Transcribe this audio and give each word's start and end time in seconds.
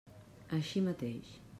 Així 0.59 0.85
mateix. 0.87 1.39